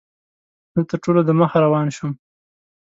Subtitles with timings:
[0.73, 2.11] زه تر ټولو دمخه روان شوم.